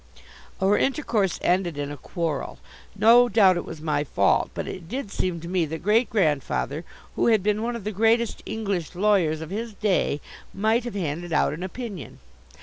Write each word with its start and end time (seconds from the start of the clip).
Our 0.59 0.79
intercourse 0.79 1.37
ended 1.43 1.77
in 1.77 1.91
a 1.91 1.95
quarrel. 1.95 2.57
No 2.95 3.29
doubt 3.29 3.55
it 3.55 3.65
was 3.65 3.79
my 3.81 4.03
fault. 4.03 4.49
But 4.55 4.67
it 4.67 4.89
did 4.89 5.11
seem 5.11 5.39
to 5.41 5.47
me 5.47 5.63
that 5.67 5.83
Great 5.83 6.09
grandfather, 6.09 6.83
who 7.15 7.27
had 7.27 7.43
been 7.43 7.61
one 7.61 7.75
of 7.75 7.83
the 7.83 7.91
greatest 7.91 8.41
English 8.47 8.95
lawyers 8.95 9.41
of 9.41 9.51
his 9.51 9.75
day, 9.75 10.19
might 10.55 10.85
have 10.85 10.95
handed 10.95 11.31
out 11.31 11.53
an 11.53 11.61
opinion. 11.61 12.17